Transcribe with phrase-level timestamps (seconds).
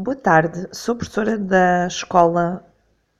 [0.00, 2.64] Boa tarde, sou professora da escola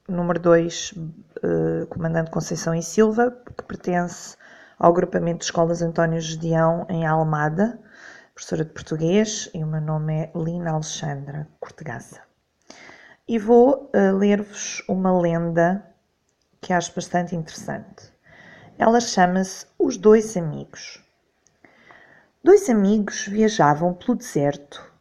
[0.08, 4.36] número 2, uh, Comandante Conceição e Silva, que pertence
[4.78, 7.80] ao agrupamento de escolas António Gedeão em Almada,
[8.32, 12.20] professora de português, e o meu nome é Lina Alexandra Cortegaça.
[13.26, 15.84] E vou uh, ler-vos uma lenda
[16.60, 18.08] que acho bastante interessante.
[18.78, 21.04] Ela chama-se Os Dois Amigos.
[22.44, 24.96] Dois amigos viajavam pelo deserto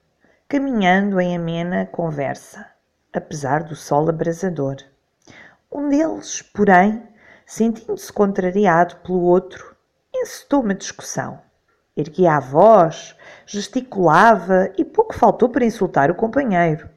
[0.50, 2.66] caminhando em amena conversa,
[3.12, 4.78] apesar do sol abrasador.
[5.70, 7.04] Um deles, porém,
[7.46, 9.76] sentindo-se contrariado pelo outro,
[10.16, 11.42] encetou uma discussão.
[11.98, 13.14] Erguia a voz,
[13.46, 16.90] gesticulava e pouco faltou para insultar o companheiro.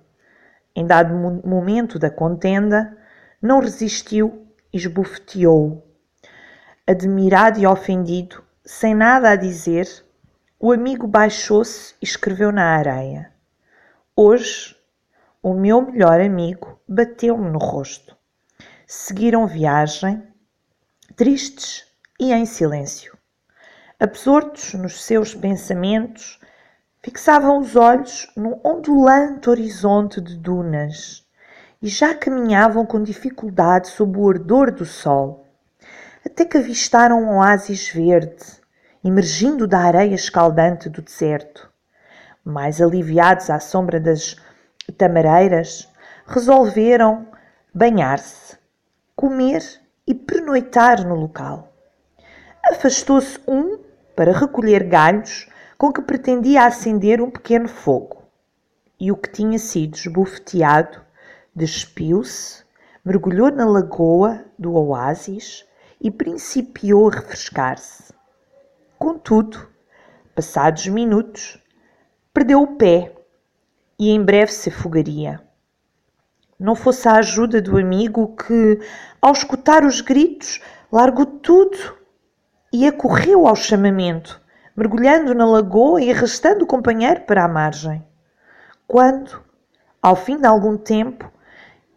[0.73, 1.13] Em dado
[1.45, 2.97] momento da contenda,
[3.43, 5.85] não resistiu e esbofeteou.
[6.87, 9.89] Admirado e ofendido, sem nada a dizer,
[10.57, 13.33] o amigo baixou-se e escreveu na areia:
[14.17, 14.77] Hoje,
[15.41, 18.15] o meu melhor amigo bateu-me no rosto.
[18.85, 20.21] Seguiram viagem,
[21.15, 21.87] tristes
[22.19, 23.17] e em silêncio.
[24.01, 26.41] Absortos nos seus pensamentos,
[27.01, 31.24] fixavam os olhos num ondulante horizonte de dunas
[31.80, 35.47] e já caminhavam com dificuldade sob o ardor do sol,
[36.27, 38.45] até que avistaram um oásis verde,
[39.05, 41.70] emergindo da areia escaldante do deserto
[42.51, 44.37] mais aliviados à sombra das
[44.98, 45.88] tamareiras,
[46.26, 47.26] resolveram
[47.73, 48.59] banhar-se,
[49.15, 49.62] comer
[50.06, 51.73] e pernoitar no local.
[52.62, 53.78] Afastou-se um
[54.15, 58.23] para recolher galhos com que pretendia acender um pequeno fogo.
[58.98, 61.01] E o que tinha sido esbofeteado
[61.54, 62.62] despiu-se,
[63.04, 65.65] mergulhou na lagoa do oásis
[66.00, 68.12] e principiou a refrescar-se.
[68.98, 69.69] Contudo,
[70.34, 71.59] passados minutos,
[72.33, 73.12] perdeu o pé
[73.99, 75.41] e em breve se afogaria.
[76.59, 78.81] Não fosse a ajuda do amigo que,
[79.21, 80.61] ao escutar os gritos,
[80.93, 81.99] largou tudo
[82.73, 84.41] e acorreu ao chamamento,
[84.77, 88.05] mergulhando na lagoa e arrastando o companheiro para a margem.
[88.87, 89.43] Quando,
[90.03, 91.31] ao fim de algum tempo,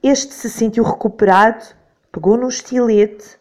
[0.02, 1.64] este se sentiu recuperado,
[2.12, 3.38] pegou num estilete,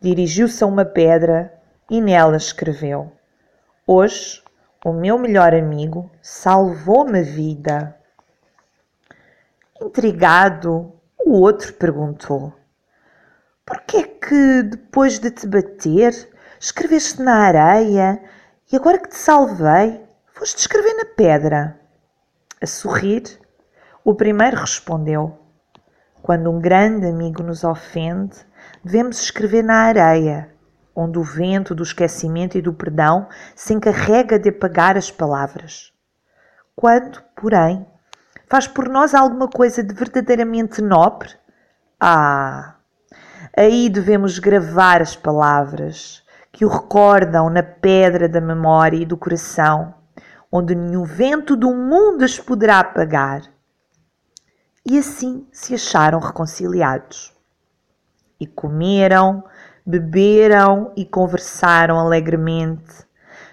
[0.00, 1.52] dirigiu-se a uma pedra
[1.90, 3.12] e nela escreveu:
[3.86, 4.42] Hoje
[4.84, 7.96] o meu melhor amigo salvou-me a vida.
[9.80, 12.54] Intrigado, o outro perguntou:
[13.64, 16.14] Por que é que, depois de te bater,
[16.58, 18.22] escreveste na areia
[18.72, 20.02] e agora que te salvei,
[20.32, 21.78] foste escrever na pedra?
[22.62, 23.24] A sorrir,
[24.02, 25.38] o primeiro respondeu:
[26.22, 28.38] Quando um grande amigo nos ofende,
[28.82, 30.59] devemos escrever na areia
[30.94, 35.92] onde o vento do esquecimento e do perdão se encarrega de apagar as palavras.
[36.74, 37.86] Quando, porém,
[38.48, 41.30] faz por nós alguma coisa de verdadeiramente nobre,
[42.00, 42.74] ah,
[43.56, 49.94] aí devemos gravar as palavras que o recordam na pedra da memória e do coração,
[50.50, 53.42] onde nenhum vento do mundo as poderá apagar.
[54.84, 57.36] E assim se acharam reconciliados.
[58.40, 59.44] E comeram,
[59.86, 63.08] beberam e conversaram alegremente.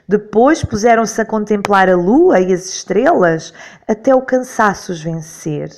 [0.08, 3.54] Depois puseram-se a contemplar a lua e as estrelas
[3.88, 5.70] até o cansaço os vencer.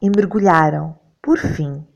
[0.00, 1.86] E mergulharam, por fim,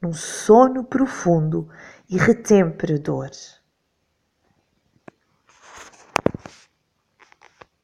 [0.00, 1.68] num sono profundo
[2.08, 3.30] e retemperador.